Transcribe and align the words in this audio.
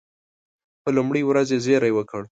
په 0.83 0.89
لومړۍ 0.97 1.23
ورځ 1.25 1.47
یې 1.53 1.59
زېری 1.65 1.91
وکړ. 1.95 2.21